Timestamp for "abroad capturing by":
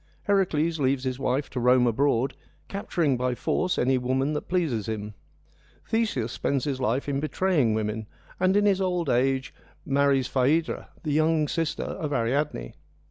1.85-3.35